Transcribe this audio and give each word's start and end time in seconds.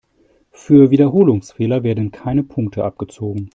Für 0.49 0.89
Wiederholungsfehler 0.89 1.83
werden 1.83 2.09
keine 2.09 2.41
Punkte 2.41 2.83
abgezogen. 2.83 3.49